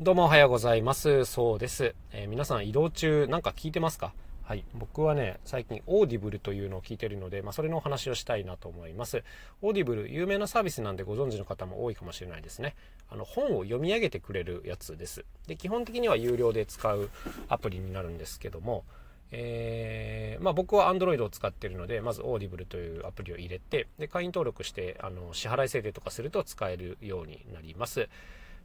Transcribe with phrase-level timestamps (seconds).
[0.00, 1.24] どうもおはようございます。
[1.24, 1.92] そうです。
[2.12, 4.12] えー、皆さん移動中なんか聞いてますか？
[4.44, 4.62] はい。
[4.72, 9.24] 僕はね、最近 Audible というのを聞いてるので、まあ、それのお話をしたいなと思います。
[9.60, 12.76] Audible、有名なサービスなんでご存知の方も多いかもしれないですね。
[13.10, 15.24] あの、本を読み上げてくれるやつです。
[15.48, 17.10] で、基本的には有料で使う
[17.48, 18.84] アプリになるんですけども、
[19.32, 28.08] えー、まあ、僕は Android を使っているので、まず Audible というアプリを入れて、で、会員登録して、あの、支払い設定とかすると使えるようになります。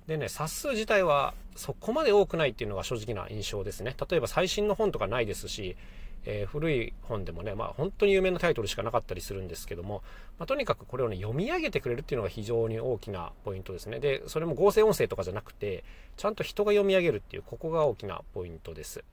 [0.08, 3.96] でね、冊数自体はそこまで多くないっていうのが正直な印象ですね。
[4.10, 5.78] 例えば最新の本とかないですし、
[6.26, 10.04] えー、古い本でもね、まあ本当に有名なタイトルしかなかったりするんですけども、
[10.40, 14.00] まあ、とにかくこれをね、読み上げてくれるっていうのが非常に大きなポイントですね。
[14.00, 15.84] で、それも合成音声とかじゃなくて、
[16.18, 19.04] ちゃんと人が読み上げるっていう、ここが大きなポイントです。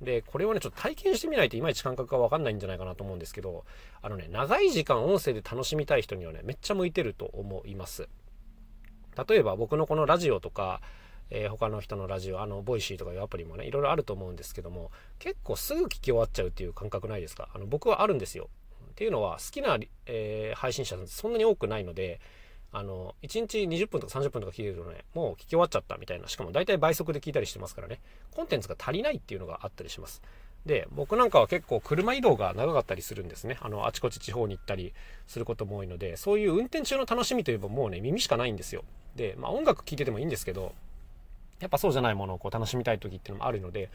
[0.00, 3.64] で、これをね、ちょっと体験してみないといまいち感覚がわかんないんじゃないかなと思うんですけど、
[4.00, 8.08] あのね、長い時間音声で楽しみたい人にはね、めっちゃ向いてると思います。
[9.28, 10.80] 例えば僕のこのラジオとか、
[11.30, 17.48] えー、他の人のラジオ、あの、 Voicy とかいうアプリもね、いろいろあると思うんですけども、結構すぐ聞き終わっちゃうっていう感覚ないですか？
[17.54, 18.48] あの、僕はあるんですよ。
[18.90, 22.20] っていうのは、好きな、えー、配信者そんなに多くないので、
[22.72, 28.00] あの、1日20分とか30分とか聞いてるとね、もう聞き終わっちゃったみたいな、しかも大体倍速で聞いたりしてますからね、
[28.34, 30.22] コンテンツが足りないっていうのがあったりします。
[30.66, 33.58] で、僕なんかは結構車移動が長かったりするんですね。
[33.60, 34.92] あの、あちこち地方に行ったり
[35.26, 38.84] することも多いので、そういう運転中の楽しみといえばもうね、耳しかないんですよ。
[39.18, 40.72] で、まあ音楽聴いててもいいんですけど、
[41.60, 43.90] やっぱそうじゃないものをこう楽しみたい時っていうのもあるので、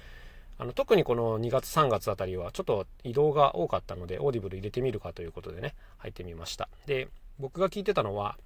[0.60, 6.70] あの特にこの2月3月あたりはちょっと移動が多かったので、 Audible 入れてみるかということでね、入ってみました。
[6.86, 7.08] で、
[7.40, 8.38] 僕が聞いてたのは、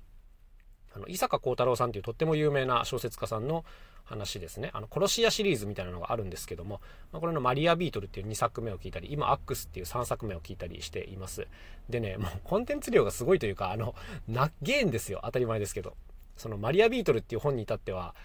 [0.95, 3.65] あの伊坂幸太郎さんというとっても有名な小説家さんの
[4.05, 4.71] 話ですね。
[4.73, 6.79] あの、殺し屋シリーズみたいなのがあるんですけども、
[7.11, 11.47] まあ、これのマリアビートルっていう2作目を聞いたり、今 AX っていう3作目を聞いたりしています。
[11.89, 13.95] でね、もうコンテンツ量がすごいというか、あの、
[14.27, 15.19] なっげーんですよ。
[15.23, 15.93] 当たり前ですけど。
[16.37, 18.15] そのマリアビートルっていう本に至っては、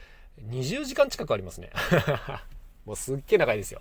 [0.48, 1.70] 20時間近くありますね。
[2.86, 3.80] もうすっげえ長いですよ。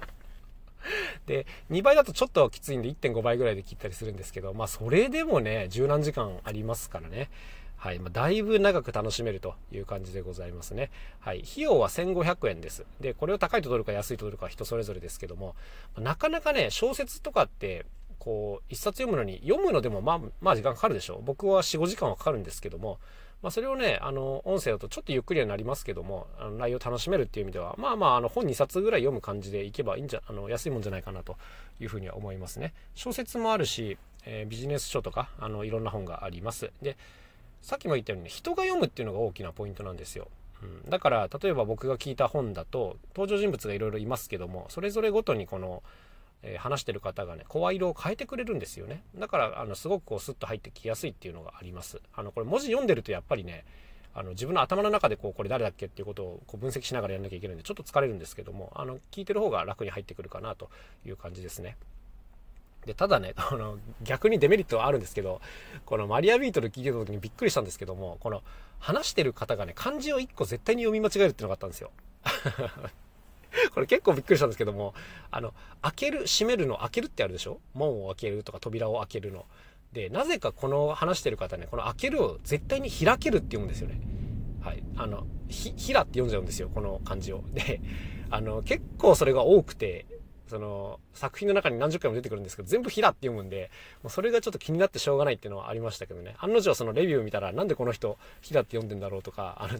[1.25, 7.29] で、2倍だとちょっときついんで1.5倍ぐらいで切ったりするんですけど、まあそれでもね、十何時間ありますからね。
[7.81, 7.99] はい。
[7.99, 10.91] まあ、だいぶ長く楽しめるという感じでございますね。
[11.19, 11.41] はい。
[11.41, 12.85] 費用は1500円です。
[12.99, 15.55] で、これを高いと取るか安いと取るかは人それぞれですけども、
[15.97, 17.87] なかなかね、小説とかって、
[18.21, 21.23] こう、一冊読むのに、読むのでもまあ、まあ時間かかるでしょ。
[21.25, 22.99] 僕は4、5時間はかかるんですけども、
[23.41, 31.35] まあ、それをね、あの、音声だとちょっとゆっくりはなりますけども、あの内容を楽しめるっていう意味では、まあまあ、あの、本2冊ぐらい読む感じでいけばいいんじゃ、あの、安いもんじゃないかなと
[31.79, 32.75] いうふうには思いますね。
[32.93, 36.71] 小説もあるし、えー、ビジネス書とか、あの、いろんな本があります。
[36.83, 36.95] で、
[37.63, 40.27] さっきも言ったように、ね、人が読むっていうのが大きなポイントなんですよ。
[40.61, 45.81] うん、だから、例えば僕が聞いた本だと、登場人物がいろいろいますけども、それぞれごとにこの、
[46.43, 49.03] え、話してる方がね、声色を変えてくれるんですよね。
[49.15, 52.01] だから、あの、すごくこう、スッと入ってきやすいっていうのがあります。
[52.13, 53.65] あの、これ文字読んでるとやっぱりね、
[54.13, 60.69] あの自分の頭の中でこうこれ誰だっけっていうことをこう分析しながらやんなきゃいけないんでちょっと疲れるんですけどもあの聞いてる方が楽に入ってくるかなと
[61.05, 61.77] いう感じですね。
[62.85, 65.39] で、ただね、 あの、逆にデメリットはあるんですけど、
[65.85, 68.41] このマリアビートル聞いてた時にびっくりしたんですけども、この
[68.79, 71.91] 話してる方がね、漢字を1個絶対に読み間違えるっていうのがあったんですよ。
[73.73, 74.93] これ結構びっくりしたんですけども、
[75.29, 77.59] あの、開ける、閉めるの開けるってあるでしょ？
[77.73, 79.45] 門を開けるとか扉を開けるの。
[79.93, 83.99] で、なぜかこの話してる方ね、この開けるを絶対に開けるって読むんですよね。
[84.61, 84.83] はい。
[84.95, 87.43] あの、ひ、ひらって読んじゃうんですよ、この漢字を。
[87.53, 87.81] で、
[88.29, 90.05] あの、結構それが多くて、
[90.47, 93.71] その、作品の中に何十回も出てくるんですけど、全部ひらって読むんで、
[94.03, 96.35] もうそれがちょっと気になってしょうがないっていうのはありましたけどね。
[96.39, 99.79] 案の定そのレビュー見たら、なんでこの人、ひらって読んでんだろうとか、あの、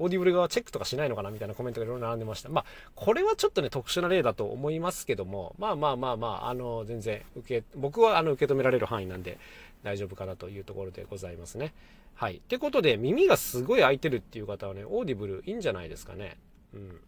[0.00, 2.48] Audible 側チェックとかしないのかなみたいなコメントがいろいろ並んでました。
[2.48, 9.38] まあ、これはちょっとね、特殊な例だと思いますけども、まあまあまあまあ、あの、全然受け、僕はあの、受け止められる範囲なんで
[9.82, 11.74] 大丈夫かなというところでございますね。
[12.14, 12.36] はい。
[12.36, 16.36] ってことで、耳がすごい空いてるっていう方はね、 Audible いいんじゃないですかね。
[16.74, 17.00] うん。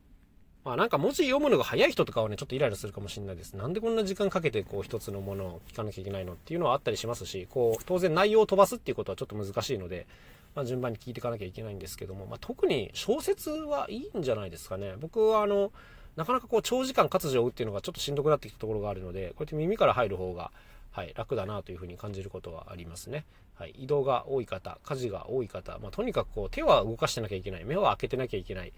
[0.64, 3.54] まあなんか文字読むのが早い人とかはね、ちょっとイライラするかもしれないです。
[3.54, 10.06] なんでこんな時間かけてこう一つのものを聞かなきゃいけないのっていうのはあったりしますし、こう当然内容を飛ばすっていうことはちょっと難しいので、
[10.54, 14.94] まあ順番に聞いていかなきゃいけないんですけども、まあ特に小説はいいんじゃないですかね。
[14.98, 15.72] 僕はあの、
[16.16, 20.50] なかなかこう長時間活字を追うっていうのがちょっとしんどくなってきたところがあるので、こうやって耳から入る方が、
[20.90, 23.24] はい、楽だなというふうに感じることはありますね。
[23.54, 28.72] はい、移動が多い方、家事が多い方、まあ、とにかくこう手は動かしてなきゃいけない、目は開けてなきゃいけない、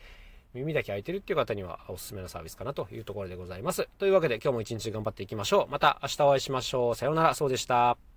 [0.53, 3.89] 耳だけ開いてるっていう方にはおすすめのサービスかなというところでございます。
[3.99, 5.73] というわけで今日も一日頑張っていきましょう。
[5.73, 6.95] また明日お会いしましょう。
[6.95, 8.14] さようなら、そうでした。